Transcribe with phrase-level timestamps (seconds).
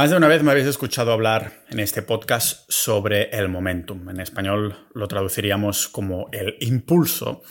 [0.00, 4.08] Más de una vez me habéis escuchado hablar en este podcast sobre el momentum.
[4.08, 7.42] En español lo traduciríamos como el impulso.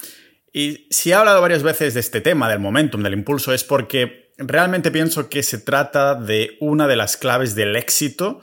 [0.51, 4.31] Y si he hablado varias veces de este tema, del momentum, del impulso, es porque
[4.39, 8.41] realmente pienso que se trata de una de las claves del éxito,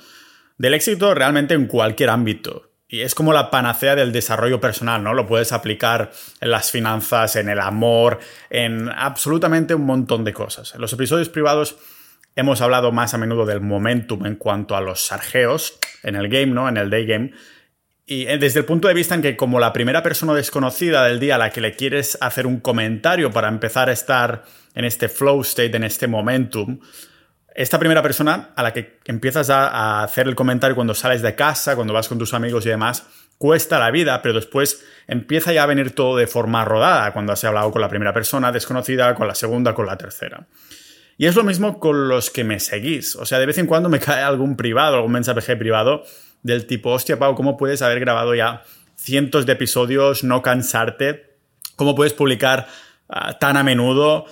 [0.56, 2.70] del éxito realmente en cualquier ámbito.
[2.86, 5.14] Y es como la panacea del desarrollo personal, ¿no?
[5.14, 8.20] Lo puedes aplicar en las finanzas, en el amor,
[8.50, 10.76] en absolutamente un montón de cosas.
[10.76, 11.76] En los episodios privados
[12.38, 16.48] Hemos hablado más a menudo del momentum en cuanto a los sargeos en el game,
[16.48, 16.68] ¿no?
[16.68, 17.32] En el day game.
[18.04, 21.18] Y eh, desde el punto de vista en que como la primera persona desconocida del
[21.18, 24.44] día a la que le quieres hacer un comentario para empezar a estar
[24.74, 26.78] en este flow state, en este momentum,
[27.54, 31.74] esta primera persona a la que empiezas a, hacer el comentario cuando sales de casa,
[31.74, 33.06] cuando vas con tus amigos y demás,
[33.38, 37.42] cuesta la vida, pero después empieza ya a venir todo de forma rodada, cuando has
[37.44, 40.46] hablado con la primera persona desconocida, con la segunda, con la tercera.
[41.18, 43.16] Y es lo mismo con los que me seguís.
[43.16, 46.04] O sea, de vez en cuando me cae algún privado, algún mensaje privado
[46.42, 48.62] del tipo, hostia, Pau, ¿cómo puedes haber grabado ya
[48.96, 51.38] cientos de episodios, no cansarte?
[51.76, 52.68] ¿Cómo puedes publicar
[53.08, 54.26] ah, tan a menudo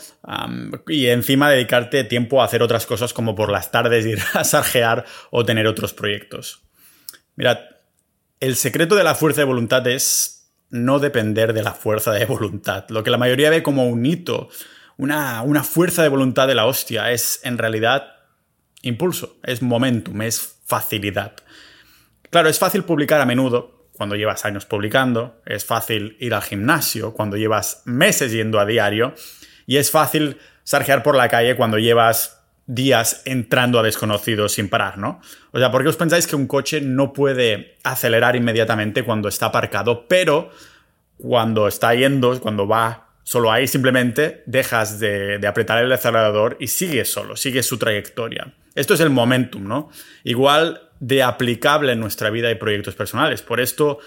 [0.88, 5.04] y encima dedicarte tiempo a hacer otras cosas como por las tardes ir a sarjear
[5.30, 6.62] o tener otros proyectos?
[7.36, 7.58] Mirad,
[8.40, 12.84] el secreto de la fuerza de voluntad es no depender de la fuerza de voluntad.
[12.88, 14.48] Lo que la mayoría ve como un hito
[14.96, 18.14] una, fuerza de voluntad de la hostia, es en realidad
[18.82, 21.34] impulso, es momentum, es facilidad.
[22.30, 27.12] Claro, es fácil publicar a menudo cuando llevas años publicando, es fácil ir al gimnasio
[27.12, 29.14] cuando llevas meses yendo a diario
[29.66, 34.98] y es fácil sarjear por la calle cuando llevas días entrando a desconocidos sin parar,
[34.98, 35.20] ¿no?
[35.52, 39.46] O sea, ¿por qué os pensáis que un coche no puede acelerar inmediatamente cuando está
[39.46, 40.50] aparcado, pero
[41.18, 47.10] cuando está yendo, cuando va Solo ahí simplemente dejas de, apretar el acelerador y sigues
[47.10, 48.54] solo, sigues su trayectoria.
[48.74, 49.90] Esto es el momentum, ¿no?
[50.24, 53.40] Igual de aplicable en nuestra vida y proyectos personales.
[53.40, 53.98] Por esto,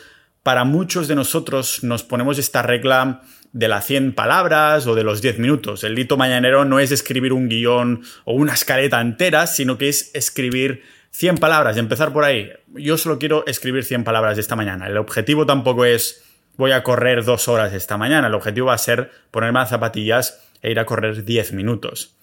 [0.44, 5.22] para muchos de nosotros nos ponemos esta regla de las 100 palabras o de los
[5.22, 5.84] 10 minutos.
[5.84, 10.12] El hito mañanero no es escribir un guion o una escaleta entera, sino que es
[10.14, 12.52] escribir 100 palabras, empezar por ahí.
[12.76, 14.86] Yo solo quiero escribir 100 palabras de esta mañana.
[14.86, 16.27] El objetivo tampoco es
[16.58, 18.28] voy a correr dos horas esta mañana.
[18.28, 22.18] El objetivo va a ser ponerme las zapatillas e ir a correr 10 minutos.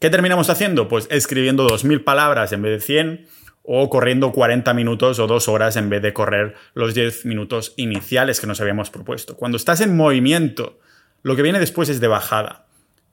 [0.00, 0.88] ¿Qué terminamos haciendo?
[0.88, 3.26] Pues escribiendo 2.000 palabras en vez de 100
[3.62, 8.40] o corriendo 40 minutos o 2 horas en vez de correr los 10 minutos iniciales
[8.40, 9.36] que nos habíamos propuesto.
[9.36, 10.78] Cuando estás en movimiento,
[11.22, 12.66] lo que viene después es de bajada.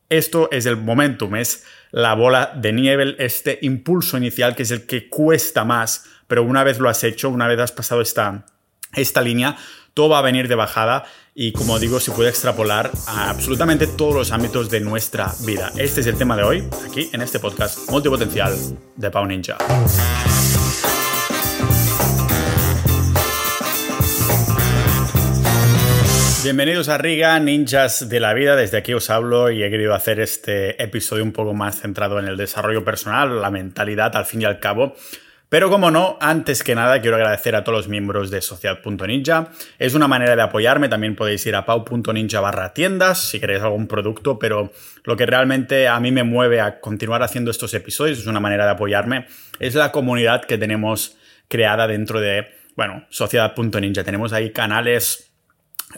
[0.09, 4.85] Esto es el momentum, es la bola de nieve, este impulso inicial que es el
[4.85, 8.45] que cuesta más, pero una vez lo has hecho, una vez has pasado esta,
[8.93, 9.55] esta línea,
[9.93, 11.03] todo va a venir de bajada
[11.33, 15.71] y como digo, se puede extrapolar a absolutamente todos los ámbitos de nuestra vida.
[15.77, 18.55] Este es el tema de hoy, aquí en este podcast multipotencial
[18.95, 19.57] de Pau Ninja.
[26.43, 28.55] Bienvenidos a Riga, ninjas de la vida.
[28.55, 32.25] Desde aquí os hablo y he querido hacer este episodio un poco más centrado en
[32.25, 34.95] el desarrollo personal, la mentalidad, al fin y al cabo
[35.51, 39.49] pero como no, antes que nada quiero agradecer a todos los miembros de Sociedad.ninja.
[39.79, 43.85] Es una manera de apoyarme, también podéis ir a pau.ninja barra tiendas si queréis algún
[43.85, 44.71] producto, pero
[45.03, 48.63] lo que realmente a mí me mueve a continuar haciendo estos episodios, es una manera
[48.63, 49.27] de apoyarme,
[49.59, 51.17] es la comunidad que tenemos
[51.49, 52.47] creada dentro de,
[52.77, 54.05] bueno, Sociedad.ninja.
[54.05, 55.33] Tenemos ahí canales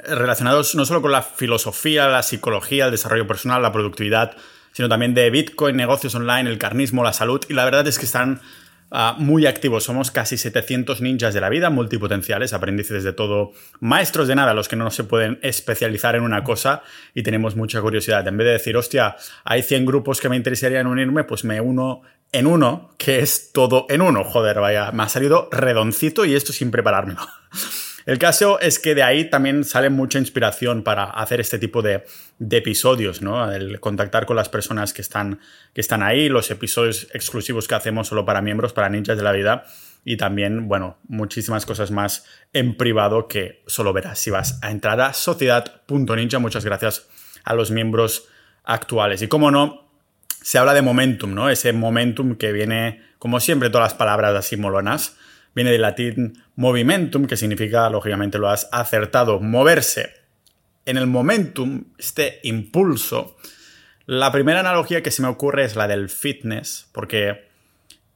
[0.04, 4.36] relacionados no solo con la filosofía, la psicología, el desarrollo personal, la productividad,
[4.72, 8.06] sino también de Bitcoin, negocios online, el carnismo, la salud, y la verdad es que
[8.06, 8.42] están
[8.96, 9.86] Ah, muy activos.
[9.86, 14.68] Somos casi 700 ninjas de la vida, multipotenciales, aprendices de todo, maestros de nada, los
[14.68, 16.84] que no se pueden especializar en una cosa
[17.16, 18.28] y tenemos mucha curiosidad.
[18.28, 19.16] En vez de decir, hostia,
[19.46, 23.88] hay 100 grupos que me interesarían unirme, pues me uno en uno, que es todo
[23.90, 24.24] en uno.
[24.24, 27.22] Joder, vaya, me ha salido redoncito y esto sin preparármelo.
[28.06, 32.04] El caso es que de ahí también sale mucha inspiración para hacer este tipo de,
[32.52, 33.52] episodios, ¿no?
[33.52, 35.40] El contactar con las personas que están,
[35.74, 39.32] que están ahí, los episodios exclusivos que hacemos solo para miembros, para ninjas de la
[39.32, 39.66] vida
[40.06, 45.00] y también, bueno, muchísimas cosas más en privado que solo verás si vas a entrar
[45.00, 46.40] a sociedad.ninja.
[46.40, 47.08] Muchas gracias
[47.46, 48.28] a los miembros
[48.66, 49.22] actuales.
[49.22, 49.90] Y como no,
[50.42, 51.50] se habla de momentum, ¿no?
[51.50, 55.16] Ese momentum que viene, como siempre, todas las palabras así molonas
[55.56, 60.14] viene del latín movimentum, que significa, lógicamente lo has acertado, moverse.
[60.86, 63.38] En el momentum, este impulso,
[64.06, 67.48] la primera analogía que se me ocurre es la del fitness, porque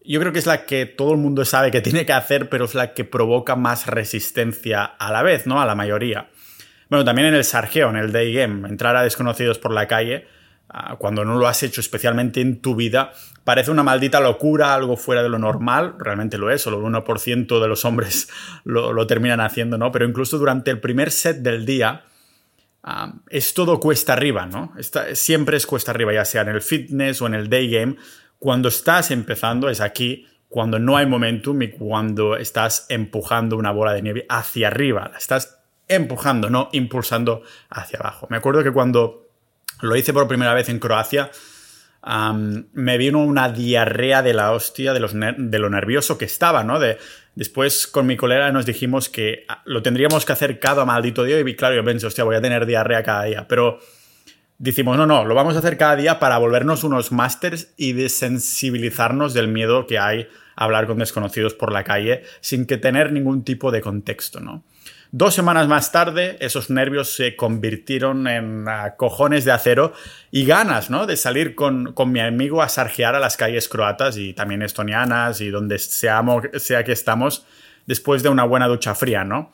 [0.04, 2.66] yo creo que es la que todo el mundo sabe que tiene que hacer, pero
[2.66, 5.62] es la que provoca más resistencia a la vez, ¿no?
[5.62, 6.30] A la mayoría.
[6.90, 10.28] Bueno, también en el sargeo, en el day game, entrar a desconocidos por la calle,
[11.00, 15.24] cuando no lo has hecho especialmente en tu vida, parece una maldita locura, algo fuera
[15.24, 18.30] de lo normal, realmente lo es, solo el 1% de los hombres
[18.66, 19.92] lo, terminan haciendo, ¿no?
[19.92, 22.04] Pero incluso durante el primer set del día,
[22.84, 24.74] ah, es todo cuesta arriba, ¿no?
[25.14, 27.96] siempre es cuesta arriba, ya sea en el fitness o en el day game.
[28.40, 33.94] Cuando estás empezando es aquí cuando no hay momentum y cuando estás empujando una bola
[33.94, 35.10] de nieve hacia arriba.
[35.12, 38.28] La estás empujando, no impulsando hacia abajo.
[38.30, 39.27] Me acuerdo que cuando
[39.82, 41.32] lo hice por primera vez en Croacia,
[42.74, 46.80] me vino una diarrea de la hostia de, de, lo nervioso que estaba, ¿no?
[46.80, 46.98] De,
[47.36, 51.40] después con mi colega nos dijimos que ah, lo tendríamos que hacer cada maldito día
[51.40, 53.80] y claro, yo pensé, hostia, voy a tener diarrea cada día, pero
[54.58, 59.34] decimos, no, no, lo vamos a hacer cada día para volvernos unos másters y desensibilizarnos
[59.34, 63.44] del miedo que hay a hablar con desconocidos por la calle sin que tener ningún
[63.44, 64.64] tipo de contexto, ¿no?
[65.12, 68.66] Dos semanas más tarde, esos nervios se convirtieron en
[68.98, 69.94] cojones de acero
[70.32, 71.06] y ganas, ¿no?
[71.06, 75.50] De salir con, mi amigo a sarjear a las calles croatas y también estonianas y
[75.50, 77.46] donde sea que estamos
[77.86, 79.52] después de una buena ducha fría, ¿no?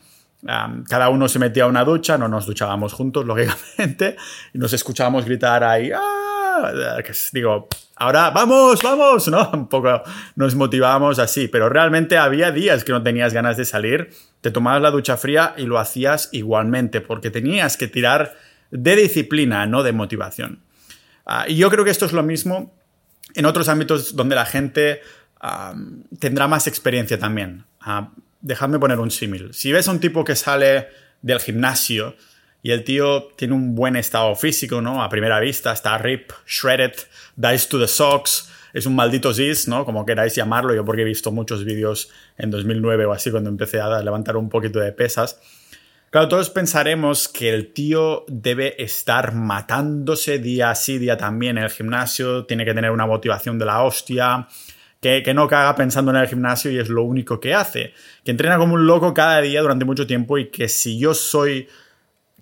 [0.89, 4.17] cada uno se metía a una ducha, no nos duchábamos juntos, lógicamente,
[4.53, 6.97] y nos escuchábamos gritar ahí, ¡ah!
[7.31, 7.67] digo,
[8.03, 9.49] ahora vamos, vamos, ¿no?
[9.53, 10.03] Un poco
[10.35, 14.09] nos motivábamos así, pero realmente había días que no tenías ganas de salir,
[14.41, 18.35] te tomabas la ducha fría y lo hacías igualmente, porque tenías que tirar
[18.71, 20.59] de disciplina, no de motivación.
[21.25, 22.73] Ah, y yo creo que esto es lo mismo
[23.35, 25.01] en otros ámbitos donde la gente
[26.19, 27.65] tendrá más experiencia también.
[27.81, 28.11] Ah,
[28.41, 29.53] dejadme poner un símil.
[29.53, 30.87] Si ves a un tipo que sale
[31.21, 32.15] del gimnasio
[32.63, 35.03] y el tío tiene un buen estado físico, ¿no?
[35.03, 36.93] A primera vista, está rip, shredded,
[37.35, 39.85] dice to the socks, es un maldito zis, ¿no?
[39.85, 43.81] Como queráis llamarlo, yo porque he visto muchos vídeos en 2009 o así cuando empecé
[43.81, 45.39] a levantar un poquito de pesas.
[46.09, 51.69] Claro, todos pensaremos que el tío debe estar matándose día sí, día también en el
[51.69, 54.47] gimnasio, tiene que tener una motivación de la hostia,
[55.01, 57.93] que, no caga pensando en el gimnasio y es lo único que hace.
[58.23, 61.67] Que entrena como un loco cada día durante mucho tiempo y que si yo soy.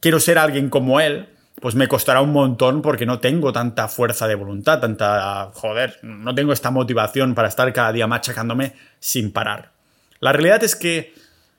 [0.02, 1.30] Quiero ser alguien como él,
[1.62, 5.52] pues me costará un montón porque no tengo tanta fuerza de voluntad, tanta.
[5.54, 9.72] joder, no tengo esta motivación para estar cada día machacándome sin parar.
[10.20, 11.14] La realidad es que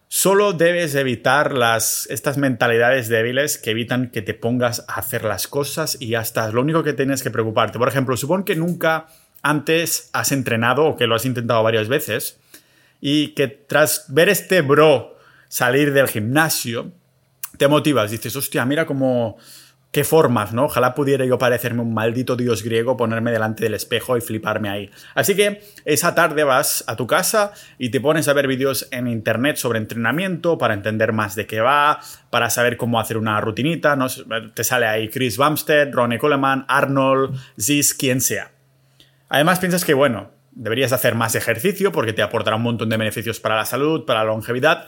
[0.08, 5.46] solo debes evitar las, estas mentalidades débiles que evitan que te pongas a hacer las
[5.46, 6.52] cosas y ya estás.
[6.52, 7.78] Lo único que tienes que preocuparte.
[7.78, 9.06] Por ejemplo, supón que nunca
[9.42, 12.38] antes has entrenado o que lo has intentado varias veces
[13.00, 15.16] y que tras ver este bro
[15.48, 16.92] salir del gimnasio,
[17.56, 19.36] te motivas, dices, hostia, mira cómo...
[19.92, 20.64] qué formas, ¿no?
[20.64, 24.90] Ojalá pudiera yo parecerme un maldito dios griego, ponerme delante del espejo y fliparme ahí.
[25.14, 29.06] Así que esa tarde vas a tu casa y te pones a ver vídeos en
[29.06, 32.00] internet sobre entrenamiento para entender más de qué va,
[32.30, 34.06] para saber cómo hacer una rutinita, ¿no?
[34.54, 38.50] Te sale ahí Chris Bumstead, Ronnie Coleman, Arnold, Ziz, quien sea.
[39.28, 43.40] Además piensas que, bueno, deberías hacer más ejercicio porque te aportará un montón de beneficios
[43.40, 44.86] para la salud, para la longevidad,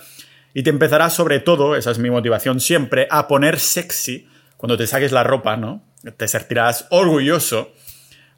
[0.54, 4.86] y te empezará sobre todo, esa es mi motivación siempre, a poner sexy cuando te
[4.86, 5.84] saques la ropa, ¿no?
[6.16, 7.72] Te sentirás orgulloso,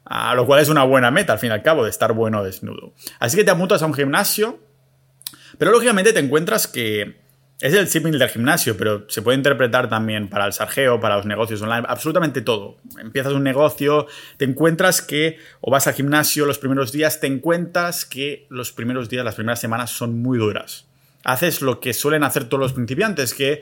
[0.03, 2.43] a lo cual es una buena meta al fin y al cabo de estar bueno
[2.43, 2.93] desnudo.
[3.19, 4.59] Así que te apuntas a un gimnasio,
[5.59, 7.21] pero lógicamente te encuentras que
[7.61, 11.25] es el símil del gimnasio, pero se puede interpretar también para el sargeo, para los
[11.25, 12.77] negocios online, absolutamente todo.
[12.99, 18.05] Empiezas un negocio, te encuentras que, o vas al gimnasio los primeros días, te encuentras
[18.05, 20.87] que los primeros días, las primeras semanas son muy duras.
[21.27, 23.61] Haces lo que suelen hacer todos los principiantes, que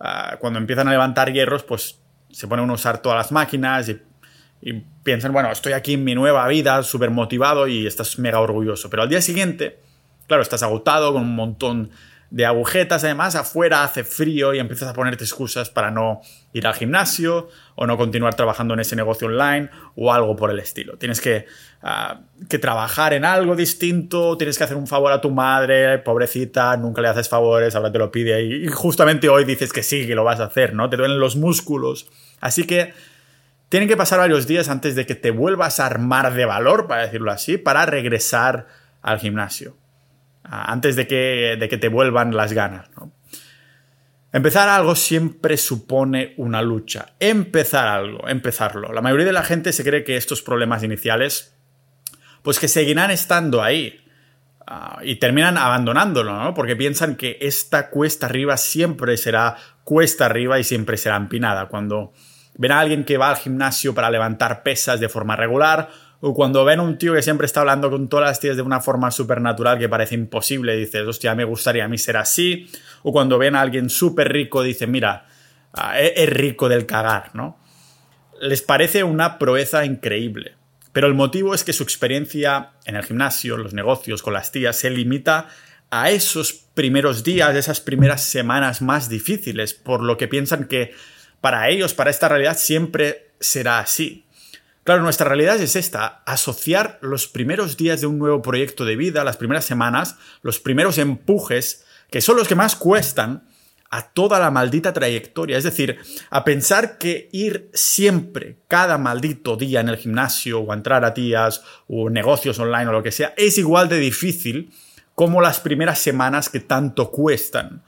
[0.00, 2.00] ah, cuando empiezan a levantar hierros, pues
[2.30, 4.00] se ponen a usar todas las máquinas y,
[4.62, 8.88] y piensan, bueno, estoy aquí en mi nueva vida, súper motivado y estás mega orgulloso.
[8.90, 9.80] Pero al día siguiente,
[10.26, 11.90] claro, estás agotado con un montón
[12.32, 16.22] de agujetas, además afuera hace frío y empiezas a ponerte excusas para no
[16.54, 20.58] ir al gimnasio o no continuar trabajando en ese negocio online o algo por el
[20.58, 20.96] estilo.
[20.96, 21.44] Tienes que,
[21.82, 26.74] ah, que trabajar en algo distinto, tienes que hacer un favor a tu madre, pobrecita,
[26.78, 30.14] nunca le haces favores, ahora te lo pide y justamente hoy dices que sí, que
[30.14, 30.88] lo vas a hacer, ¿no?
[30.88, 32.08] Te duelen los músculos.
[32.40, 32.94] Así que
[33.68, 37.02] tienen que pasar varios días antes de que te vuelvas a armar de valor, para
[37.02, 38.68] decirlo así, para regresar
[39.02, 39.76] al gimnasio
[40.44, 42.90] antes de que, de que te vuelvan las ganas.
[44.32, 47.14] Empezar algo siempre supone una lucha.
[47.20, 48.92] Empezar algo, empezarlo.
[48.92, 51.54] La mayoría de la gente se cree que estos problemas iniciales,
[52.42, 53.98] pues que seguirán estando ahí.
[54.66, 56.54] Ah, y terminan abandonándolo, ¿no?
[56.54, 61.66] Porque piensan que esta cuesta arriba siempre será cuesta arriba y siempre será empinada.
[61.66, 62.12] Cuando
[62.54, 65.90] ven a alguien que va al gimnasio para levantar pesas de forma regular
[66.22, 68.62] o cuando ven a un tío que siempre está hablando con todas las tías de
[68.62, 72.70] una forma supernatural que parece imposible, dices, hostia, me gustaría a mí ser así.
[73.02, 75.26] O cuando ven a alguien súper rico, dicen, mira,
[75.74, 77.58] ah, e-, es rico del cagar, ¿no?
[78.42, 80.56] les parece una proeza increíble.
[80.92, 84.76] Pero el motivo es que su experiencia en el gimnasio, los negocios, con las tías,
[84.76, 85.48] se limita
[85.90, 90.92] a esos primeros días, esas primeras semanas más difíciles, por lo que piensan que
[91.40, 94.26] para ellos, para esta realidad, siempre será así.
[94.84, 99.22] Claro, nuestra realidad es esta, asociar los primeros días de un nuevo proyecto de vida,
[99.22, 103.44] las primeras semanas, los primeros empujes, que son los que más cuestan,
[103.90, 105.56] a toda la maldita trayectoria.
[105.56, 105.98] Es decir,
[106.30, 111.62] a pensar que ir siempre, cada maldito día en el gimnasio o entrar a tías
[111.86, 114.72] o negocios online o lo que sea, es igual de difícil
[115.14, 117.82] como las primeras semanas que tanto cuestan.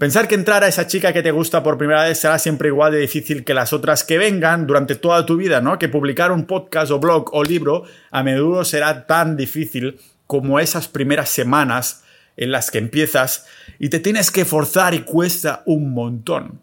[0.00, 2.90] Pensar que entrar a esa chica que te gusta por primera vez será siempre igual
[2.90, 5.78] de difícil que las otras que vengan durante toda tu vida, ¿no?
[5.78, 10.88] Que publicar un podcast o blog o libro a menudo será tan difícil como esas
[10.88, 12.02] primeras semanas
[12.38, 13.44] en las que empiezas
[13.78, 16.62] y te tienes que forzar y cuesta un montón.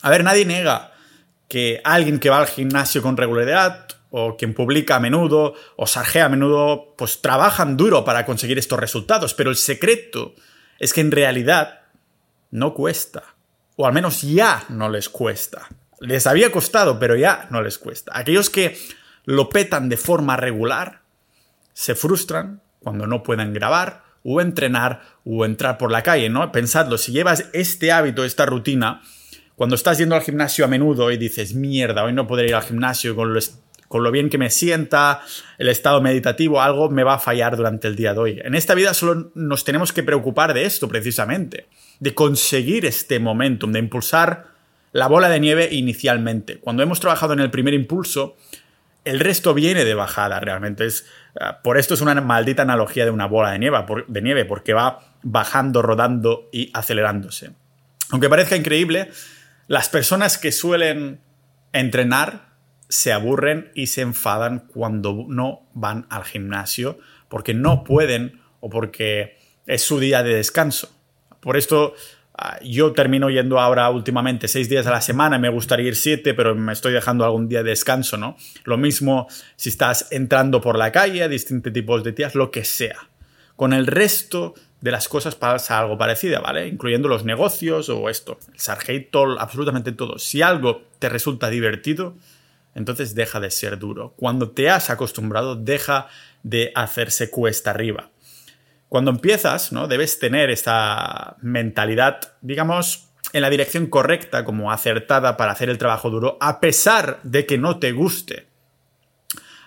[0.00, 0.92] A ver, nadie niega
[1.48, 6.24] que alguien que va al gimnasio con regularidad o quien publica a menudo o sarjea
[6.24, 10.34] a menudo, pues trabajan duro para conseguir estos resultados, pero el secreto
[10.78, 11.81] es que en realidad
[12.52, 13.24] no cuesta,
[13.74, 15.68] o al menos ya no les cuesta.
[15.98, 18.12] Les había costado, pero ya no les cuesta.
[18.14, 18.78] Aquellos que
[19.24, 21.00] lo petan de forma regular
[21.72, 26.52] se frustran cuando no pueden grabar o entrenar o entrar por la calle, ¿no?
[26.52, 29.02] Pensadlo, si llevas este hábito, esta rutina,
[29.56, 32.62] cuando estás yendo al gimnasio a menudo y dices, mierda, hoy no podré ir al
[32.62, 33.40] gimnasio con lo,
[33.92, 35.20] con lo bien que me sienta,
[35.58, 38.40] el estado meditativo, algo me va a fallar durante el día de hoy.
[38.42, 41.66] En esta vida solo nos tenemos que preocupar de esto precisamente,
[42.00, 44.46] de conseguir este momentum, de impulsar
[44.92, 46.58] la bola de nieve inicialmente.
[46.58, 48.34] Cuando hemos trabajado en el primer impulso,
[49.04, 50.86] el resto viene de bajada realmente.
[50.86, 51.04] Es,
[51.38, 53.76] ah, por esto es una maldita analogía de una bola de nieve,
[54.08, 57.50] de nieve, porque va bajando, rodando y acelerándose.
[58.08, 59.10] Aunque parezca increíble,
[59.66, 61.20] las personas que suelen
[61.74, 62.51] entrenar
[62.92, 69.38] se aburren y se enfadan cuando no van al gimnasio porque no pueden o porque
[69.66, 70.94] es su día de descanso.
[71.40, 71.94] Por esto
[72.34, 76.32] Ah, yo termino yendo ahora últimamente seis días a la semana, me gustaría ir siete,
[76.32, 78.36] pero me estoy dejando algún día de descanso, ¿no?
[78.64, 82.96] Lo mismo si estás entrando por la calle, distintos tipos de días, lo que sea.
[83.54, 86.66] Con el resto de las cosas pasa algo parecido, ¿vale?
[86.68, 90.18] Incluyendo los negocios o esto, el sargento, absolutamente todo.
[90.18, 92.16] Si algo te resulta divertido,
[92.74, 94.14] entonces deja de ser duro.
[94.16, 96.08] Cuando te has acostumbrado, deja
[96.42, 98.10] de hacerse cuesta arriba.
[98.88, 99.88] Cuando empiezas, ¿no?
[99.88, 106.10] Debes tener esta mentalidad, digamos, en la dirección correcta, como acertada para hacer el trabajo
[106.10, 108.48] duro, a pesar de que no te guste.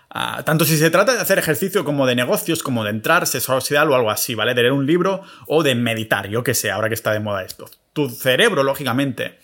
[0.09, 3.89] Ah, tanto si se trata de hacer ejercicio como de negocios, como de entrar, social
[3.89, 4.53] o algo así, ¿vale?
[4.53, 7.43] De leer un libro o de meditar, yo que sé, ahora que está de moda
[7.43, 7.69] esto.
[7.91, 9.39] Tu cerebro, lógicamente,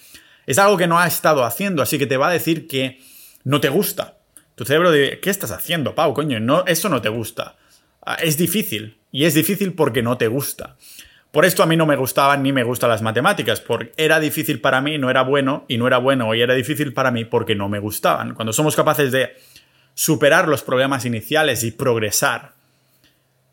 [0.45, 3.01] es algo que no ha estado haciendo, así que te va a decir que
[3.43, 4.17] no te gusta.
[4.55, 6.13] Tu cerebro dice, ¿qué estás haciendo, Pau?
[6.13, 7.55] Coño, no, eso no te gusta.
[8.05, 8.97] Ah, es difícil.
[9.11, 10.77] Y es difícil porque no te gusta.
[11.31, 14.59] Por esto a mí no me gustaban ni me gustan las matemáticas, porque era difícil
[14.59, 17.55] para mí, no era bueno, y no era bueno y era difícil para mí porque
[17.55, 18.33] no me gustaban.
[18.33, 19.35] Cuando somos capaces de
[19.93, 22.53] superar los problemas iniciales y progresar,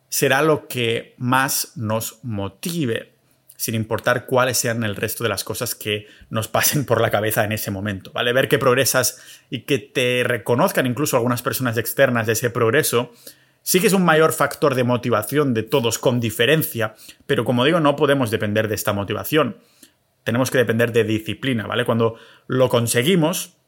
[0.09, 3.13] será lo que más nos motive,
[3.59, 7.45] sin importar cuáles sean el resto de las cosas que nos pasen por la cabeza
[7.45, 8.33] en ese momento, ¿vale?
[8.33, 13.13] Ver que progresas y que te reconozcan incluso algunas personas externas de ese progreso
[13.69, 16.95] Sí que es un mayor factor de motivación de todos con diferencia,
[17.27, 19.59] pero como digo, no podemos depender de esta motivación.
[20.25, 21.85] Tenemos que depender de disciplina, ¿vale?
[21.85, 22.15] Cuando
[22.47, 23.59] lo conseguimos,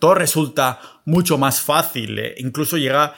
[0.00, 3.14] todo resulta mucho más fácil, eh, incluso llega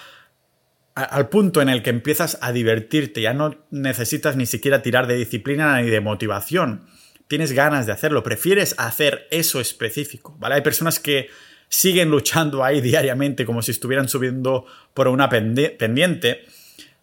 [0.94, 5.16] al punto en el que empiezas a divertirte, ya no necesitas ni siquiera tirar de
[5.16, 6.86] disciplina ni de motivación.
[7.26, 10.56] Tienes ganas de hacerlo, prefieres hacer eso específico, ¿vale?
[10.56, 11.28] Hay personas que
[11.68, 16.44] siguen luchando ahí diariamente como si estuvieran subiendo por una pendiente,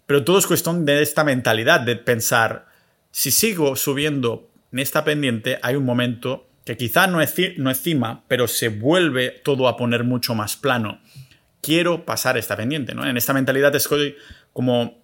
[0.06, 2.68] pero todo es cuestión de esta mentalidad de pensar,
[3.12, 8.24] si sigo subiendo en esta pendiente, hay un momento que quizá no es, no cima,
[8.28, 11.02] pero se vuelve todo a poner mucho más plano.
[11.62, 13.08] Quiero pasar esta pendiente, ¿no?
[13.08, 14.16] En esta mentalidad estoy
[14.54, 15.02] como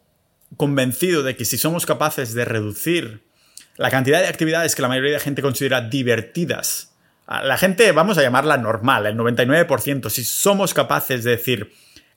[0.56, 3.24] convencido de que si somos capaces de reducir
[3.76, 6.94] la cantidad de actividades que la mayoría de gente considera divertidas
[7.28, 11.74] la gente, vamos a llamarla normal, el 99%, si somos capaces de decir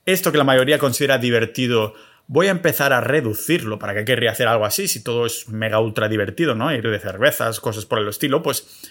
[0.06, 1.94] esto que la mayoría considera divertido,
[2.28, 3.78] voy a empezar a reducirlo.
[3.78, 6.72] ¿Para qué querría hacer algo así si todo es mega ultra divertido, ¿no?
[6.72, 8.88] Ir de cervezas, cosas por el estilo, pues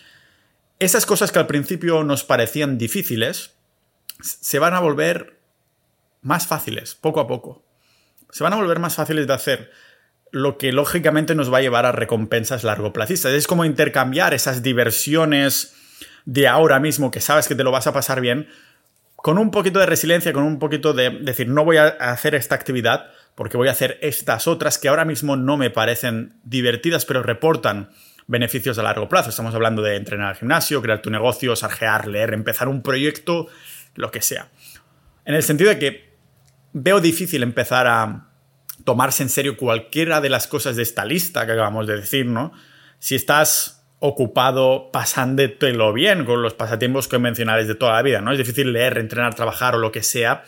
[0.79, 3.56] esas cosas que al principio nos parecían difíciles
[4.22, 5.38] se van a volver
[6.21, 7.63] más fáciles, poco a poco.
[8.31, 9.71] Se van a volver más fáciles de hacer,
[10.31, 13.33] lo que lógicamente nos va a llevar a recompensas largoplacistas.
[13.33, 15.75] Es como intercambiar esas diversiones
[16.25, 18.47] de ahora mismo que sabes que te lo vas a pasar bien
[19.15, 22.55] con un poquito de resiliencia, con un poquito de decir, no voy a hacer esta
[22.55, 27.23] actividad porque voy a hacer estas otras que ahora mismo no me parecen divertidas, pero
[27.23, 27.89] reportan
[28.27, 29.29] beneficios a largo plazo.
[29.29, 33.47] Estamos hablando de entrenar al gimnasio, crear tu negocio, sarjear, leer, empezar un proyecto,
[33.95, 34.49] lo que sea.
[35.25, 36.09] En el sentido de que
[36.73, 38.27] veo difícil empezar a
[38.83, 42.53] tomarse en serio cualquiera de las cosas de esta lista que acabamos de decir, ¿no?
[42.99, 48.31] Si estás ocupado pasándotelo bien con los pasatiempos convencionales de toda la vida, ¿no?
[48.31, 50.43] Es difícil leer, entrenar, trabajar o lo que sea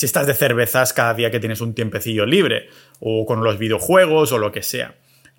[0.00, 4.32] si estás de cervezas cada día que tienes un tiempecillo libre, o con los videojuegos
[4.32, 4.94] o lo que sea.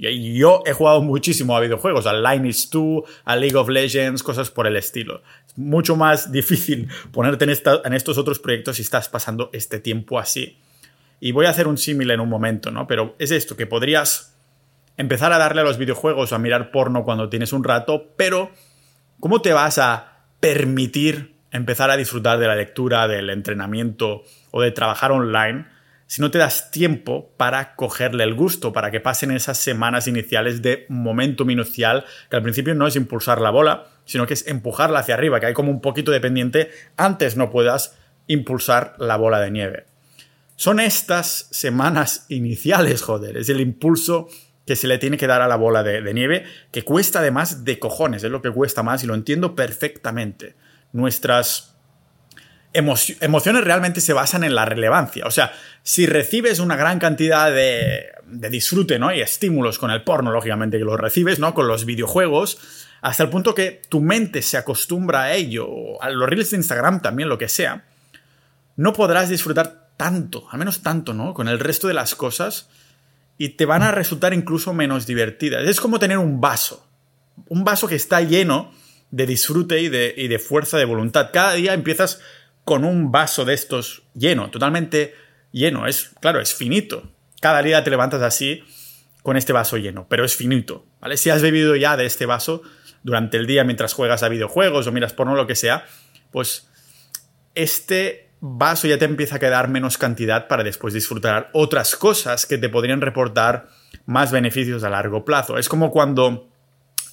[0.09, 4.49] Yo he jugado muchísimo a videojuegos, a Line is 2, a League of Legends, cosas
[4.49, 5.21] por el estilo.
[5.47, 7.51] Es mucho más difícil ponerte en,
[7.85, 10.57] en estos otros proyectos si estás pasando este tiempo así.
[11.19, 12.87] Y voy a hacer un símil en un momento, ¿no?
[12.87, 14.35] Pero es esto, que podrías
[14.97, 18.49] empezar a darle a los videojuegos a mirar porno cuando tienes un rato, pero
[19.19, 24.71] ¿cómo te vas a permitir empezar a disfrutar de la lectura, del entrenamiento o de
[24.71, 25.67] trabajar online
[26.11, 30.61] si no te das tiempo para cogerle el gusto, para que pasen esas semanas iniciales
[30.61, 34.99] de momento minucial, que al principio no es impulsar la bola, sino que es empujarla
[34.99, 39.39] hacia arriba, que hay como un poquito de pendiente, antes no puedas impulsar la bola
[39.39, 39.85] de nieve.
[40.57, 44.27] Son estas semanas iniciales, joder, es el impulso
[44.65, 47.79] que se le tiene que dar a la bola de, nieve, que cuesta además de
[47.79, 50.55] cojones, es lo que cuesta más y lo entiendo perfectamente.
[50.91, 51.70] Nuestras
[52.73, 55.25] emociones realmente se basan en la relevancia.
[55.25, 59.13] O sea, si recibes una gran cantidad de, de, disfrute ¿no?
[59.13, 61.53] y estímulos con el porno, lógicamente que lo recibes, ¿no?
[61.53, 62.57] con los videojuegos,
[63.01, 67.01] hasta el punto que tu mente se acostumbra a ello, a los reels de Instagram
[67.01, 67.83] también, lo que sea,
[68.75, 71.33] no podrás disfrutar tanto, al menos tanto, ¿no?
[71.33, 72.69] Con el resto de las cosas
[73.37, 75.67] y te van a resultar incluso menos divertidas.
[75.67, 76.87] Es como tener un vaso,
[77.47, 78.71] un vaso que está lleno
[79.09, 81.31] de disfrute y de, y de fuerza de voluntad.
[81.33, 82.21] Cada día empiezas
[82.63, 85.15] con un vaso de estos lleno, totalmente
[85.51, 85.87] lleno.
[85.87, 87.11] Es, claro, es finito.
[87.39, 88.63] Cada día te levantas así
[89.23, 91.17] con este vaso lleno, pero es finito, ¿vale?
[91.17, 92.63] Si has bebido ya de este vaso
[93.03, 95.85] durante el día mientras juegas a videojuegos o miras porno lo que sea,
[96.31, 96.67] pues
[97.55, 102.57] este vaso ya te empieza a quedar menos cantidad para después disfrutar otras cosas que
[102.57, 103.69] te podrían reportar
[104.05, 105.57] más beneficios a largo plazo.
[105.57, 106.49] Es como cuando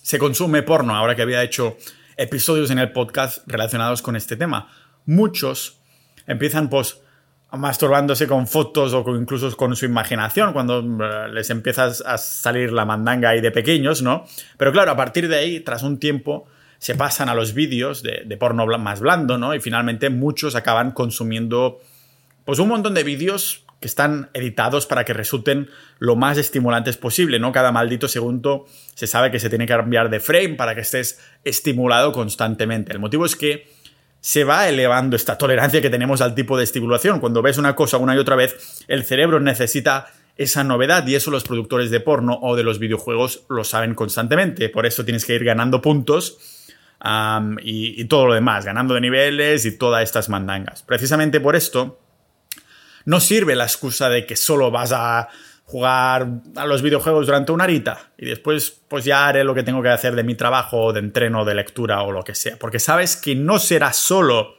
[0.03, 1.77] se consume porno, ahora que había hecho
[2.17, 4.69] episodios en el podcast relacionados con este tema.
[5.09, 5.81] Muchos
[6.27, 7.01] empiezan pues
[7.51, 12.85] masturbándose con fotos o incluso con su imaginación cuando eh, les empiezas a salir la
[12.85, 14.27] mandanga ahí de pequeños, ¿no?
[14.59, 16.47] Pero claro, a partir de ahí, tras un tiempo,
[16.79, 19.55] se pasan a los vídeos de, porno más blando, ¿no?
[19.55, 21.81] Y finalmente muchos acaban consumiendo
[22.45, 27.39] pues un montón de vídeos que están editados para que resulten lo más estimulantes posible,
[27.39, 27.51] ¿no?
[27.53, 31.19] Cada maldito segundo se sabe que se tiene que cambiar de frame para que estés
[31.45, 32.93] estimulado constantemente.
[32.93, 33.78] El motivo es que
[34.21, 37.21] se va elevando esta tolerancia que tenemos al tipo de estimulación.
[37.21, 41.31] Cuando ves una cosa una y otra vez, el cerebro necesita esa novedad y eso
[41.31, 44.69] los productores de porno o de los videojuegos lo saben constantemente.
[44.69, 46.39] Por eso tienes que ir ganando puntos
[47.63, 50.83] y, todo lo demás, ganando de niveles y todas estas mandangas.
[50.83, 52.01] Precisamente por esto,
[53.05, 55.29] no sirve la excusa de que solo vas a
[55.69, 56.27] jugar
[56.57, 59.91] a los videojuegos durante una horita y después pues ya haré lo que tengo que
[59.91, 62.57] hacer de mi trabajo, de entreno, de lectura o lo que sea.
[62.59, 64.55] Porque sabes que no será solo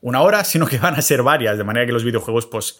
[0.00, 2.78] una hora, sino que van a ser varias, de manera que los videojuegos pues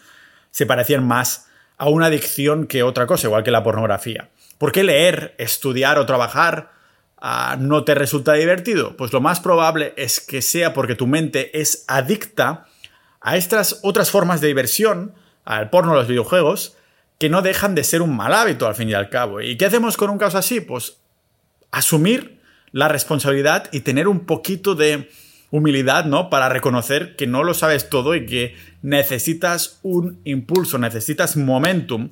[0.53, 4.31] se parecían más a una adicción que otra cosa, igual que la pornografía.
[4.57, 6.71] ¿Por qué leer, estudiar o trabajar
[7.59, 8.97] no te resulta divertido?
[8.97, 12.67] Pues lo más probable es que sea porque tu mente es adicta
[13.21, 15.13] a estas otras formas de diversión,
[15.45, 16.77] al porno, a los videojuegos,
[17.19, 19.41] que no dejan de ser un mal hábito al fin y al cabo.
[19.41, 20.61] ¿Y qué hacemos con un caso así?
[20.61, 20.99] Pues
[21.71, 25.11] asumir la responsabilidad y tener un poquito de
[25.51, 26.31] humildad, ¿no?
[26.31, 32.11] Para reconocer que no lo sabes todo y que necesitas un impulso, necesitas momentum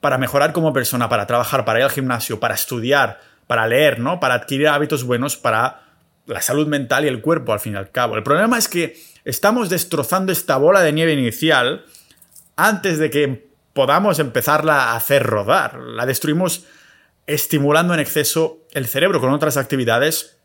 [0.00, 4.20] para mejorar como persona, para trabajar, para ir al gimnasio, para estudiar, para leer, ¿no?
[4.20, 5.82] Para adquirir hábitos buenos para
[6.26, 8.16] la salud mental y el cuerpo, al fin y al cabo.
[8.16, 11.84] El problema es que estamos destrozando esta bola de nieve inicial
[12.56, 15.78] antes de que podamos empezarla a hacer rodar.
[15.78, 16.64] La destruimos
[17.26, 20.38] estimulando en exceso el cerebro con otras actividades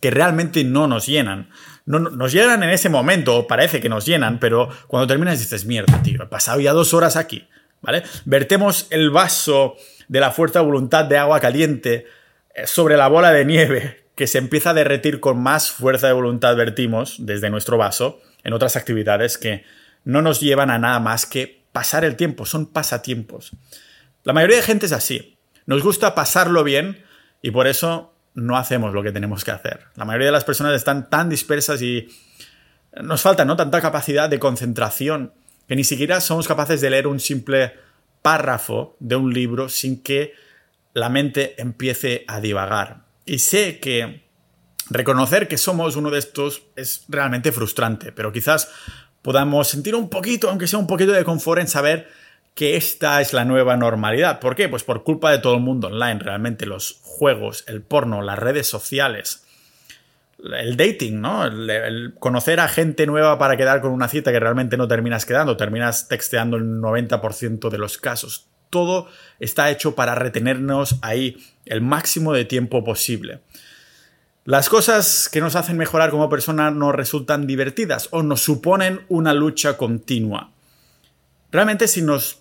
[0.00, 1.50] que realmente no nos llenan.
[1.86, 5.64] No, nos llenan en ese momento, o parece que nos llenan, pero cuando terminas dices,
[5.64, 7.48] mierda, tío, he pasado ya dos horas aquí,
[7.80, 8.02] ¿vale?
[8.24, 9.76] Vertemos el vaso
[10.08, 12.06] de la fuerza de voluntad de agua caliente
[12.64, 16.54] sobre la bola de nieve que se empieza a derretir con más fuerza de voluntad,
[16.56, 19.64] vertimos desde nuestro vaso en otras actividades que
[20.04, 23.52] no nos llevan a nada más que pasar el tiempo, son pasatiempos.
[24.22, 25.36] La mayoría de gente es así.
[25.66, 27.04] Nos gusta pasarlo bien
[27.42, 29.86] y por eso no hacemos lo que tenemos que hacer.
[29.96, 32.08] La mayoría de las personas están tan dispersas y
[33.02, 33.56] nos falta ¿no?
[33.56, 35.32] tanta capacidad de concentración
[35.66, 37.74] que ni siquiera somos capaces de leer un simple
[38.22, 40.34] párrafo de un libro sin que
[40.92, 43.04] la mente empiece a divagar.
[43.26, 44.24] Y sé que
[44.90, 48.68] reconocer que somos uno de estos es realmente frustrante, pero quizás
[49.24, 52.08] podamos sentir un poquito, aunque sea un poquito de confort en saber
[52.54, 54.38] que esta es la nueva normalidad.
[54.38, 54.68] ¿Por qué?
[54.68, 58.68] Pues por culpa de todo el mundo online, realmente los juegos, el porno, las redes
[58.68, 59.46] sociales,
[60.38, 61.46] el dating, ¿no?
[61.46, 65.56] El, conocer a gente nueva para quedar con una cita que realmente no terminas quedando,
[65.56, 68.46] terminas texteando el 90% de los casos.
[68.68, 69.08] Todo
[69.40, 73.40] está hecho para retenernos ahí el máximo de tiempo posible.
[74.46, 79.32] Las cosas que nos hacen mejorar como persona nos resultan divertidas o nos suponen una
[79.32, 80.50] lucha continua.
[81.50, 82.40] Realmente si nos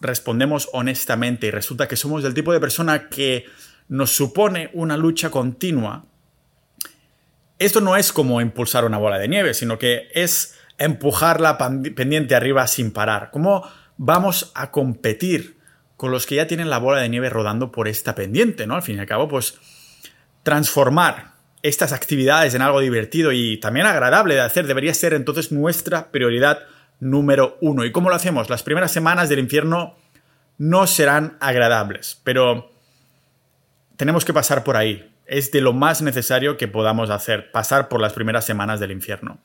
[0.00, 3.44] respondemos honestamente y resulta que somos del tipo de persona que
[3.88, 6.04] nos supone una lucha continua,
[7.60, 12.66] esto no es como impulsar una bola de nieve, sino que es empujarla pendiente arriba
[12.66, 13.30] sin parar.
[13.30, 13.62] ¿Cómo
[13.96, 15.56] vamos a competir
[15.96, 18.74] con los que ya tienen la bola de nieve rodando por esta pendiente, ¿no?
[18.74, 19.56] Al fin y al cabo, pues
[20.42, 21.33] transformar
[21.64, 26.60] estas actividades en algo divertido y también agradable de hacer debería ser entonces nuestra prioridad
[27.00, 27.86] número uno.
[27.86, 28.50] ¿Y cómo lo hacemos?
[28.50, 29.96] Las primeras semanas del infierno
[30.58, 32.70] no serán agradables, pero
[33.96, 35.10] tenemos que pasar por ahí.
[35.24, 39.38] Es de lo más necesario que podamos hacer, pasar por las primeras semanas del infierno.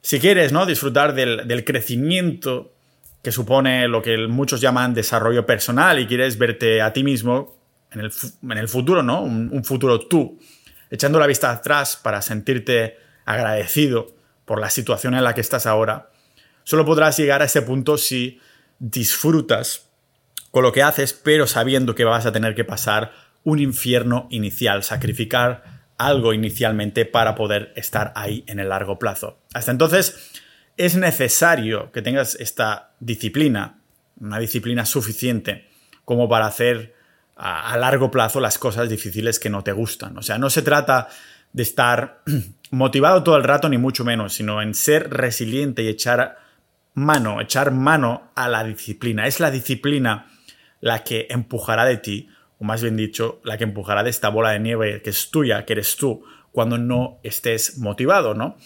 [0.00, 0.66] Si quieres ¿no?
[0.66, 2.72] disfrutar del, crecimiento
[3.22, 7.54] que supone lo que muchos llaman desarrollo personal y quieres verte a ti mismo
[7.92, 8.00] en
[8.58, 9.22] el, futuro, ¿no?
[9.22, 10.36] un futuro tú,
[10.94, 16.10] echando la vista atrás para sentirte agradecido por la situación en la que estás ahora,
[16.62, 18.40] solo podrás llegar a ese punto si
[18.78, 19.88] disfrutas
[20.52, 24.84] con lo que haces, pero sabiendo que vas a tener que pasar un infierno inicial,
[24.84, 29.38] sacrificar algo inicialmente para poder estar ahí en el largo plazo.
[29.52, 30.30] Hasta entonces
[30.76, 33.80] es necesario que tengas esta disciplina,
[34.20, 35.68] una disciplina suficiente
[36.04, 36.94] como para hacer
[37.36, 40.16] a, largo plazo las cosas difíciles que no te gustan.
[40.18, 41.08] O sea, no se trata
[41.52, 42.22] de estar
[42.70, 46.38] motivado todo el rato, ni mucho menos, sino en ser resiliente y echar
[46.94, 49.26] mano, echar mano a la disciplina.
[49.26, 50.26] Es la disciplina
[50.80, 54.50] la que empujará de ti, o más bien dicho, la que empujará de esta bola
[54.50, 58.56] de nieve que es tuya, que eres tú, cuando no estés motivado, ¿no?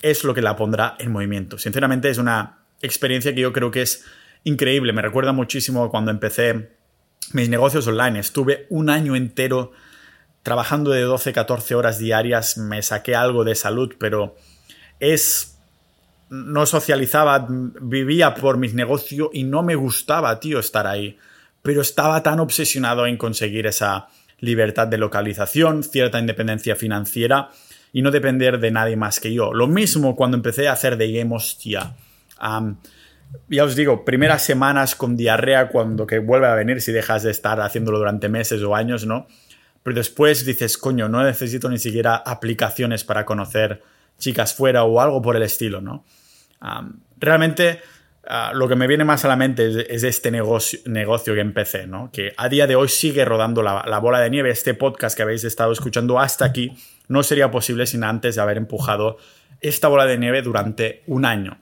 [0.00, 1.56] Es lo que la pondrá en movimiento.
[1.56, 4.04] Sinceramente es una experiencia que yo creo que es
[4.42, 4.92] increíble.
[4.92, 6.72] Me recuerda muchísimo cuando empecé
[7.32, 8.18] mis negocios online.
[8.18, 9.72] Estuve un año entero
[10.42, 12.58] trabajando de 12, 14 horas diarias.
[12.58, 14.36] Me saqué algo de salud, pero
[15.00, 15.58] es
[16.28, 21.18] no socializaba, vivía por mis negocios y no me gustaba, tío, estar ahí
[21.62, 24.08] pero estaba tan obsesionado en conseguir esa
[24.40, 27.50] libertad de localización, cierta independencia financiera
[27.92, 29.54] y no depender de nadie más que yo.
[29.54, 31.94] Lo mismo cuando empecé a hacer de game, hostia.
[33.48, 37.30] Ya os digo, primeras semanas con diarrea cuando que vuelve a venir si dejas de
[37.30, 39.26] estar haciéndolo durante meses o años, ¿no?
[39.82, 43.82] Pero después dices, coño, no necesito ni siquiera aplicaciones para conocer
[44.18, 46.04] chicas fuera o algo por el estilo, ¿no?
[47.18, 47.80] realmente
[48.24, 51.88] Ah, lo que me viene más a la mente es, este negocio, negocio, que empecé,
[51.88, 52.10] ¿no?
[52.12, 54.50] Que a día de hoy sigue rodando la, la, bola de nieve.
[54.50, 56.72] Este podcast que habéis estado escuchando hasta aquí
[57.08, 59.16] no sería posible sin antes de haber empujado
[59.60, 61.58] esta bola de nieve durante un año.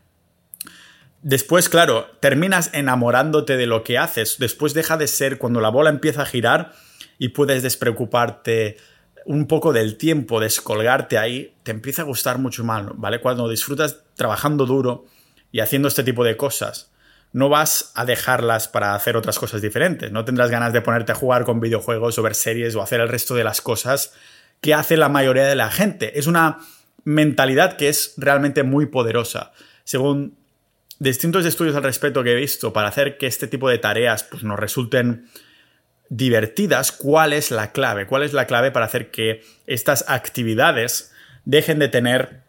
[1.23, 4.37] Después, claro, terminas enamorándote de lo que haces.
[4.39, 6.73] Después deja de ser cuando la bola empieza a girar
[7.19, 8.79] y puedes despreocuparte
[9.27, 13.21] un poco del tiempo, descolgarte ahí, te empieza a gustar mucho más, ¿vale?
[13.21, 15.05] Cuando disfrutas trabajando duro,
[15.53, 16.91] y haciendo este tipo de cosas,
[17.33, 20.11] no vas a dejarlas para hacer otras cosas diferentes.
[20.11, 23.09] No tendrás ganas de ponerte a jugar con videojuegos o ver series o hacer el
[23.09, 24.13] resto de las cosas
[24.61, 26.19] que hace la mayoría de la gente.
[26.19, 26.59] Es una
[27.05, 29.53] mentalidad que es realmente muy poderosa.
[29.85, 30.37] Según
[31.01, 34.45] distintos estudios al respecto que he visto, para hacer que este tipo de tareas pues,
[34.45, 35.27] nos resulten
[36.11, 38.07] divertidas, ¿cuál es la clave?
[38.07, 41.13] ¿Cuál es la clave para hacer que estas actividades
[41.45, 42.43] dejen de tener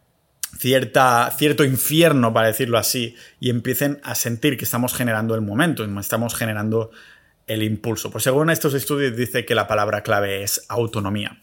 [0.58, 5.84] cierta, cierto infierno, para decirlo así, y empiecen a sentir que estamos generando el momento,
[5.98, 6.90] estamos generando
[7.46, 8.10] el impulso.
[8.10, 11.40] Pues según estos estudios dice que la palabra clave es autonomía.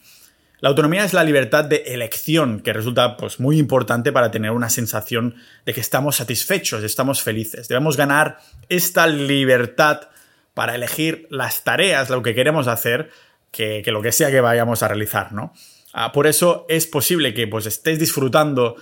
[0.61, 4.69] La autonomía es la libertad de elección, que resulta pues, muy importante para tener una
[4.69, 7.69] sensación de que estamos satisfechos, estamos felices.
[7.69, 10.09] Debemos ganar esta libertad
[10.53, 13.09] para elegir las tareas, lo que queremos hacer,
[13.51, 15.53] que, lo que sea que vayamos a realizar, ¿no?
[15.93, 18.75] Ah, por eso es posible que pues, estés disfrutando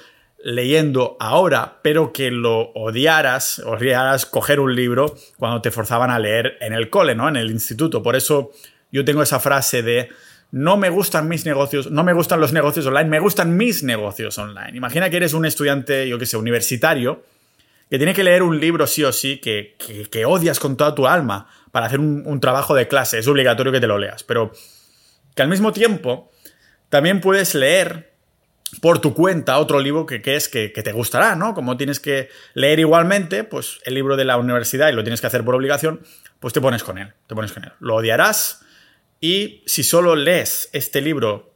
[0.43, 6.57] leyendo ahora, pero que lo odiaras, odiaras coger un libro cuando te forzaban a leer
[6.61, 7.29] en el cole, ¿no?
[7.29, 8.01] En el instituto.
[8.01, 8.51] Por eso
[8.91, 10.09] yo tengo esa frase de
[10.51, 14.37] no me gustan mis negocios, no me gustan los negocios online, me gustan mis negocios
[14.37, 14.77] online.
[14.77, 17.23] Imagina que eres un estudiante, yo qué sé, universitario,
[17.89, 19.75] que tiene que leer un libro sí o sí que,
[20.11, 23.19] que, odias con toda tu alma para hacer un, trabajo de clase.
[23.19, 24.23] Es obligatorio que te lo leas.
[24.23, 24.51] Pero
[25.35, 26.31] que al mismo tiempo
[26.89, 28.13] también puedes leer
[28.81, 31.53] por tu cuenta otro libro que, que es que, te gustará, ¿no?
[31.53, 35.27] Como tienes que leer igualmente, pues el libro de la universidad y lo tienes que
[35.27, 36.01] hacer por obligación,
[36.39, 37.71] pues te pones con él, te pones con él.
[37.79, 38.65] Lo odiarás
[39.19, 41.53] y si solo lees este libro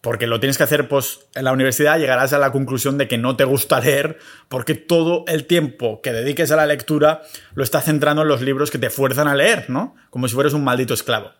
[0.00, 3.18] porque lo tienes que hacer pues, en la universidad, llegarás a la conclusión de que
[3.18, 7.22] no te gusta leer porque todo el tiempo que dediques a la lectura
[7.54, 9.94] lo estás centrando en los libros que te fuerzan a leer, ¿no?
[10.10, 11.32] Como si fueras un maldito esclavo.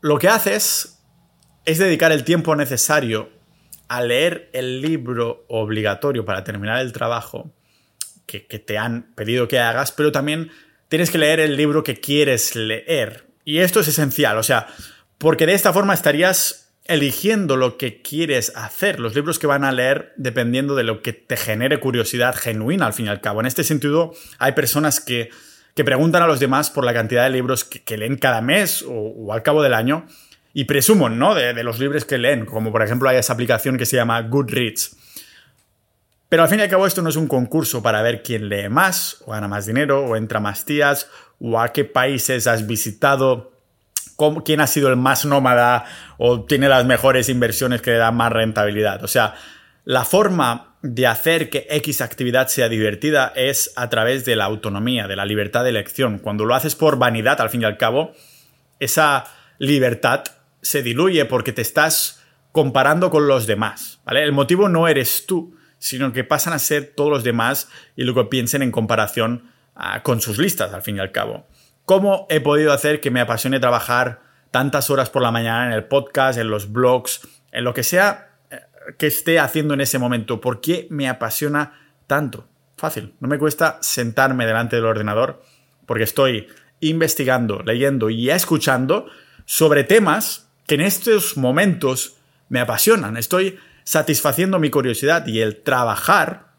[0.00, 1.02] Lo que haces
[1.64, 3.30] es dedicar el tiempo necesario
[3.88, 7.52] a leer el libro obligatorio para terminar el trabajo
[8.26, 10.50] que, te han pedido que hagas, pero también
[10.94, 13.24] tienes que leer el libro que quieres leer.
[13.44, 14.68] Y esto es esencial, o sea,
[15.18, 19.72] porque de esta forma estarías eligiendo lo que quieres hacer, los libros que van a
[19.72, 23.40] leer dependiendo de lo que te genere curiosidad genuina al fin y al cabo.
[23.40, 25.30] En este sentido, hay personas que,
[25.74, 29.42] preguntan a los demás por la cantidad de libros que, leen cada mes o, al
[29.42, 30.06] cabo del año
[30.52, 31.34] y presumen, ¿no?
[31.34, 34.22] De, de, los libros que leen, como por ejemplo hay esa aplicación que se llama
[34.22, 34.96] Goodreads.
[36.34, 38.68] Pero al fin y al cabo esto no es un concurso para ver quién lee
[38.68, 43.52] más, o gana más dinero, o entra más tías, o a qué países has visitado,
[44.44, 45.84] quién ha sido el más nómada,
[46.18, 49.04] o tiene las mejores inversiones que le dan más rentabilidad.
[49.04, 49.36] O sea,
[49.84, 55.06] la forma de hacer que X actividad sea divertida es a través de la autonomía,
[55.06, 56.18] de la libertad de elección.
[56.18, 58.10] Cuando lo haces por vanidad, al fin y al cabo,
[58.80, 59.26] esa
[59.58, 60.24] libertad
[60.62, 64.00] se diluye porque te estás comparando con los demás.
[64.04, 64.24] ¿vale?
[64.24, 68.14] El motivo no eres tú, sino que pasan a ser todos los demás y lo
[68.14, 71.46] que piensen en comparación ah, con sus listas, al fin y al cabo.
[71.84, 75.84] ¿Cómo he podido hacer que me apasione trabajar tantas horas por la mañana en el
[75.84, 78.60] podcast, en los blogs, en lo que sea eh,
[78.96, 80.40] que esté haciendo en ese momento?
[80.40, 82.48] ¿Por qué me apasiona tanto?
[82.78, 85.42] Fácil, no me cuesta sentarme delante del ordenador
[85.84, 86.48] porque estoy
[86.80, 89.10] investigando, leyendo y escuchando
[89.44, 92.16] sobre temas que en estos momentos
[92.48, 93.18] me apasionan.
[93.18, 96.54] Estoy satisfaciendo mi curiosidad y el trabajar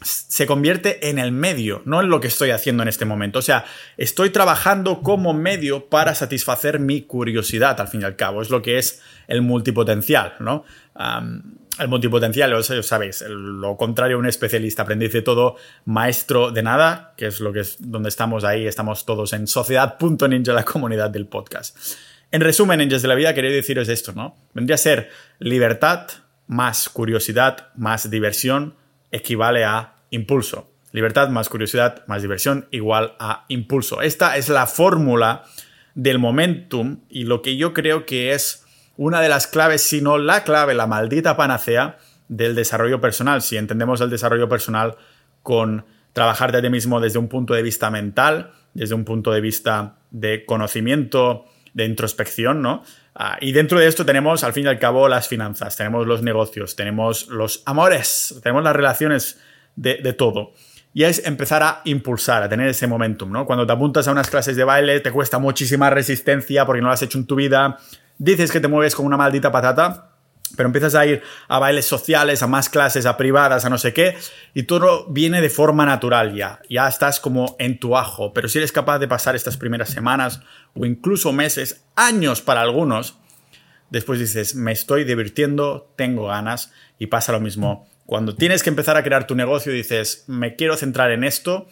[0.00, 3.40] se convierte en el medio, no en lo que estoy haciendo en este momento.
[3.40, 3.64] O sea,
[3.96, 8.40] estoy trabajando como medio para satisfacer mi curiosidad, al fin y al cabo.
[8.40, 10.64] Es lo que es el multipotencial, ¿no?
[11.78, 16.62] el multipotencial, o sea, sabéis, lo contrario a un especialista, aprendiz de todo, maestro de
[16.62, 21.10] nada, que es lo que es donde estamos ahí, estamos todos en sociedad.ninja, la comunidad
[21.10, 21.76] del podcast.
[22.30, 24.36] En resumen, ninjas de la vida, quería deciros esto, ¿no?
[24.54, 26.08] Vendría a ser libertad,
[26.48, 28.74] más curiosidad más diversión
[29.12, 30.70] equivale a impulso.
[30.92, 34.02] Libertad más curiosidad más diversión igual a impulso.
[34.02, 35.44] Esta es la fórmula
[35.94, 38.64] del momentum y lo que yo creo que es
[38.96, 43.42] una de las claves, si no la clave, la maldita panacea del desarrollo personal.
[43.42, 44.96] Si entendemos el desarrollo personal
[45.42, 49.40] con trabajar de ti mismo desde un punto de vista mental, desde un punto de
[49.40, 52.82] vista de conocimiento, de introspección, ¿no?
[53.14, 56.22] Ah, y dentro de esto tenemos, al fin y al cabo, las finanzas, tenemos los
[56.22, 59.40] negocios, tenemos los amores, tenemos las relaciones
[59.74, 60.52] de, todo.
[60.94, 63.46] Y es empezar a impulsar, a tener ese momentum, ¿no?
[63.46, 66.94] Cuando te apuntas a unas clases de baile, te cuesta muchísima resistencia porque no lo
[66.94, 67.78] has hecho en tu vida,
[68.18, 70.07] dices que te mueves como una maldita patata,
[70.56, 73.92] pero empiezas a ir a bailes sociales, a más clases, a privadas, a no sé
[73.92, 74.16] qué,
[74.54, 76.60] y todo viene de forma natural ya.
[76.68, 78.32] Ya estás como en tu ajo.
[78.32, 80.40] Pero si eres capaz de pasar estas primeras semanas
[80.74, 83.18] o incluso meses, años para algunos,
[83.90, 87.88] después dices, me estoy divirtiendo, tengo ganas, y pasa lo mismo.
[88.06, 91.68] Cuando tienes que empezar a crear tu negocio, dices, me quiero centrar en esto,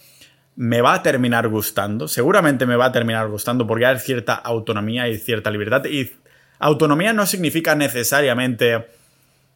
[0.55, 5.07] me va a terminar gustando, seguramente me va a terminar gustando porque hay cierta autonomía
[5.09, 6.13] y cierta libertad y
[6.59, 8.87] Autonomía no significa necesariamente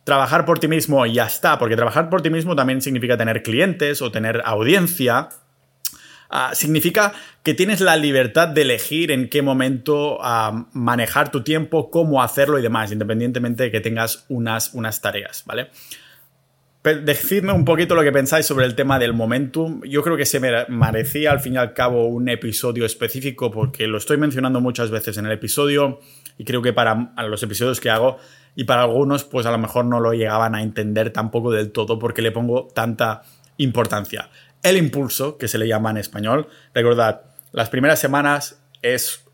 [0.05, 3.43] trabajar por ti mismo y ya está, porque trabajar por ti mismo también significa tener
[3.43, 5.29] clientes o tener audiencia.
[6.29, 11.91] Ah, significa que tienes la libertad de elegir en qué momento ah, manejar tu tiempo,
[11.91, 15.71] cómo hacerlo y demás, independientemente de que tengas unas, unas tareas, ¿vale?
[16.83, 19.83] Decidme un poquito lo que pensáis sobre el tema del momentum.
[19.85, 23.99] Yo creo que se merecía al fin y al cabo un episodio específico porque lo
[23.99, 26.01] estoy mencionando muchas veces en el episodio
[26.39, 28.19] y creo que para los episodios que hago
[28.55, 31.99] y para algunos pues a lo mejor no lo llegaban a entender tampoco del todo
[31.99, 33.23] porque le pongo tanta
[33.57, 34.31] importancia.
[34.63, 39.25] El impulso, que se le llama en español, recordad, las primeras semanas es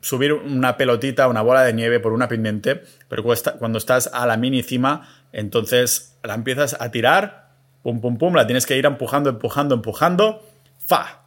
[0.00, 3.24] subir una pelotita, una bola de nieve por una pendiente, pero
[3.58, 7.50] cuando estás a la mini cima, entonces la empiezas a tirar,
[7.82, 10.42] pum, pum, pum, la tienes que ir empujando, empujando, empujando,
[10.78, 11.24] fa,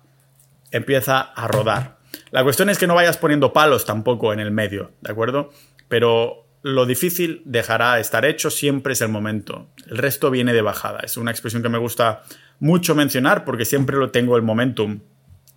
[0.72, 1.98] empieza a rodar.
[2.32, 5.52] La cuestión es que no vayas poniendo palos tampoco en el medio, ¿de acuerdo?
[5.88, 9.70] Pero lo difícil dejará estar hecho, siempre es el momento.
[9.88, 11.00] El resto viene de bajada.
[11.04, 12.24] Es una expresión que me gusta
[12.60, 15.02] mucho mencionar porque siempre lo tengo el momentum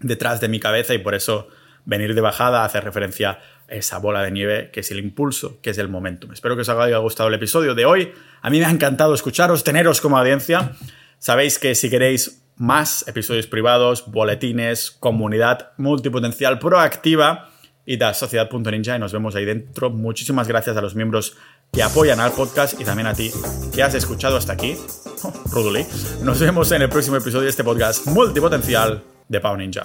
[0.01, 1.49] detrás de mi cabeza y por eso
[1.85, 5.71] venir de bajada hace referencia a esa bola de nieve que es el impulso, que
[5.71, 6.33] es el momentum.
[6.33, 8.13] Espero que os haya gustado el episodio de hoy.
[8.41, 10.73] A mí me ha encantado escucharos, teneros como audiencia.
[11.19, 17.51] Sabéis que si queréis más episodios privados, boletines, comunidad multipotencial proactiva,
[17.87, 19.91] y a sociedad.ninja y nos vemos ahí dentro.
[19.91, 21.37] Muchísimas gracias a los miembros
[21.73, 23.31] que apoyan al podcast y también a ti
[23.75, 24.77] que has escuchado hasta aquí.
[25.27, 25.87] Oh, Rudely.
[26.23, 29.83] Nos vemos en el próximo episodio de este podcast multipotencial de Pau Ninja.